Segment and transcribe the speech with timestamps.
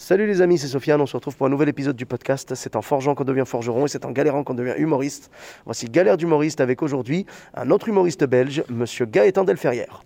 [0.00, 1.00] Salut les amis, c'est Sofiane.
[1.00, 2.54] On se retrouve pour un nouvel épisode du podcast.
[2.54, 5.28] C'est en forgeant qu'on devient forgeron et c'est en galérant qu'on devient humoriste.
[5.64, 10.04] Voici Galère d'humoriste avec aujourd'hui un autre humoriste belge, monsieur Gaëtan Delferrière.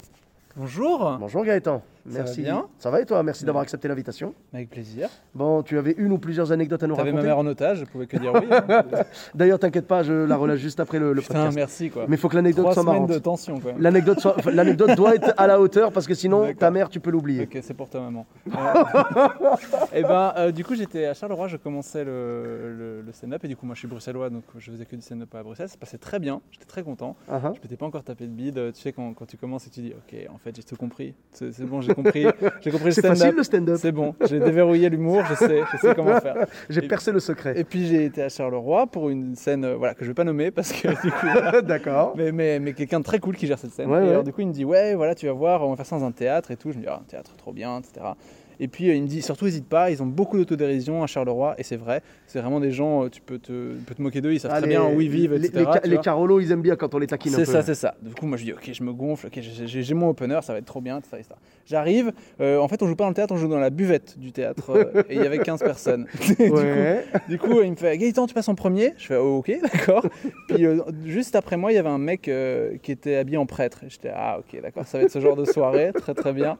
[0.56, 1.18] Bonjour.
[1.20, 1.82] Bonjour Gaëtan.
[2.04, 2.42] Ça Merci.
[2.42, 3.22] va bien Ça va et toi?
[3.22, 4.34] Merci d'avoir accepté l'invitation.
[4.52, 5.08] Avec plaisir.
[5.34, 7.28] Bon, tu avais une ou plusieurs anecdotes à nous T'avais ma raconter?
[7.28, 8.46] mère en otage, je pouvais que dire oui.
[8.50, 8.82] hein.
[9.34, 11.56] D'ailleurs, t'inquiète pas, je la relâche juste après le, le Putain, podcast.
[11.56, 12.06] merci quoi.
[12.08, 13.08] Mais il faut que l'anecdote soit marrante.
[13.10, 13.72] de tension quoi.
[13.78, 14.36] L'anecdote soit-
[14.96, 17.44] doit être à la hauteur parce que sinon, ta mère, tu peux l'oublier.
[17.44, 18.26] Ok, c'est pour ta maman.
[19.92, 23.48] et ben, euh, du coup, j'étais à Charleroi, je commençais le, le- le stand-up et
[23.48, 25.68] du coup, moi, je suis bruxellois, donc je faisais que du stand-up à Bruxelles.
[25.68, 27.16] Ça passait très bien, j'étais très content.
[27.28, 27.52] Ah, ah.
[27.54, 28.72] Je m'étais pas encore tapé de bide.
[28.74, 31.14] Tu sais, quand, quand tu commences et tu dis, ok, en fait, j'ai tout compris.
[31.32, 32.26] C'est c'est bon, j'ai compris.
[32.60, 33.36] J'ai compris le C'est facile stand-up.
[33.36, 33.78] le stand-up.
[33.80, 36.46] C'est bon, j'ai déverrouillé l'humour, je sais, je sais comment faire.
[36.70, 37.54] J'ai percé le secret.
[37.58, 40.24] Et puis j'ai été à Charleroi pour une scène euh, voilà, que je vais pas
[40.24, 42.14] nommer parce que du coup, D'accord.
[42.16, 43.90] mais, mais, mais quelqu'un de très cool qui gère cette scène.
[43.90, 44.10] Ouais, et ouais.
[44.10, 45.98] alors, du coup, il me dit Ouais, voilà, tu vas voir, on va faire ça
[45.98, 46.72] dans un théâtre et tout.
[46.72, 48.06] Je me dis Ah, un théâtre, trop bien, etc.
[48.60, 51.54] Et puis euh, il me dit Surtout, n'hésite pas, ils ont beaucoup d'autodérision à Charleroi,
[51.58, 52.02] et c'est vrai.
[52.26, 54.52] C'est vraiment des gens, euh, tu peux te, tu peux te moquer d'eux, ils savent
[54.54, 55.80] Ah, très les- bien où ils vivent, les, etc.
[55.84, 55.98] Les.
[55.98, 57.44] Carolos, ils aiment bien quand on les taquine un peu.
[57.44, 57.94] C'est ça, c'est ça.
[58.02, 60.58] Du coup, moi je dis ok, je me gonfle, ok, j'ai- mon opener, ça va
[60.58, 61.16] être trop bien, etc.
[61.20, 61.34] etc.
[61.66, 64.18] J'arrive, euh, en fait, on joue pas dans le théâtre, on joue dans la buvette
[64.18, 66.06] du théâtre, euh, et il y avait 15 personnes.
[66.26, 67.04] du, coup, Ouais.
[67.28, 68.94] du coup, il me fait Gaëtan, tu passes en premier?
[68.96, 70.06] Je fais oh, ok, d'accord.
[70.48, 72.22] Puis euh, juste après moi, il y avait un mec
[72.82, 73.80] qui était habillé en prêtre.
[73.88, 76.56] J'étais ah ok, d'accord, ça va être ce genre de soirée, très très bien.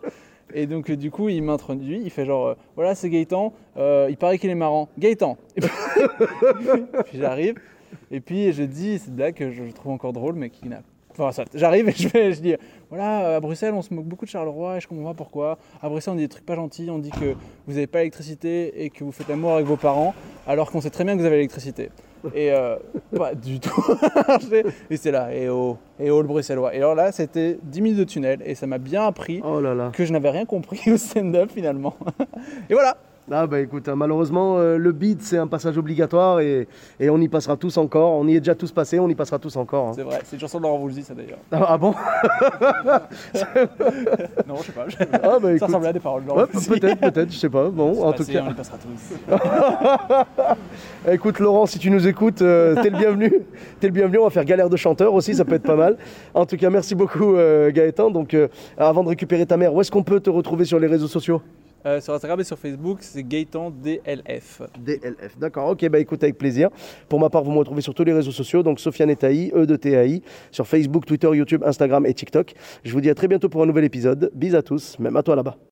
[0.55, 4.07] Et donc euh, du coup, il m'introduit, il fait genre euh, voilà, c'est Gaëtan, euh,
[4.11, 4.89] il paraît qu'il est marrant.
[4.99, 5.37] Gaëtan.
[5.57, 5.61] Et
[7.07, 7.55] puis, j'arrive,
[8.11, 10.83] et puis je dis cette blague que je, je trouve encore drôle, mais qui n'a
[11.13, 12.55] Enfin, ça, j'arrive et je, fais, je dis
[12.89, 15.59] voilà, à Bruxelles, on se moque beaucoup de Charleroi et je comprends pas pourquoi.
[15.83, 17.35] À Bruxelles, on dit des trucs pas gentils, on dit que
[17.67, 20.15] vous n'avez pas l'électricité et que vous faites l'amour avec vos parents,
[20.47, 21.91] alors qu'on sait très bien que vous avez l'électricité.
[22.35, 22.77] Et euh,
[23.17, 23.85] pas du tout.
[24.91, 26.75] et c'est là, et oh, et oh le bruxellois.
[26.75, 29.75] Et alors là, c'était 10 minutes de tunnel et ça m'a bien appris Oh là
[29.75, 29.91] là.
[29.93, 31.95] que je n'avais rien compris au stand-up finalement.
[32.71, 32.97] et voilà.
[33.31, 36.67] Ah bah écoute, hein, malheureusement, euh, le beat, c'est un passage obligatoire et,
[36.99, 38.11] et on y passera tous encore.
[38.13, 39.89] On y est déjà tous passés, on y passera tous encore.
[39.89, 39.93] hein.
[39.95, 41.39] C'est vrai, c'est une chanson de Laurent Voulzy ça d'ailleurs.
[41.53, 41.95] Ah, ah bon
[44.47, 44.87] Non, je sais pas.
[45.23, 47.71] Ah bah ça ressemblait à des paroles de Laurent Ouais, peut-être, peut-être, je sais pas.
[47.71, 48.45] Bon, en passé, tout cas.
[48.47, 49.15] On y passera tous.
[51.13, 53.33] Écoute Laurent, si tu nous écoutes, euh, t'es le bienvenu.
[53.81, 55.97] T'es le bienvenu, on va faire galère de chanteur aussi, ça peut être pas mal.
[56.35, 58.11] En tout cas, merci beaucoup euh, Gaëtan.
[58.11, 60.87] Donc euh, avant de récupérer ta mère, où est-ce qu'on peut te retrouver sur les
[60.89, 61.41] réseaux sociaux?
[61.85, 64.63] Euh, sur Instagram et sur Facebook, c'est Gaëtan DLF.
[64.79, 65.39] DLF.
[65.39, 66.71] D'accord, ok, bah écoute avec plaisir.
[67.09, 69.51] Pour ma part, vous me retrouvez sur tous les réseaux sociaux, donc Sofiane et Taï,
[69.55, 72.55] E de TAI, sur Facebook, Twitter, YouTube, Instagram et TikTok.
[72.85, 74.31] Je vous dis à très bientôt pour un nouvel épisode.
[74.35, 75.72] Bis à tous, même à toi là-bas.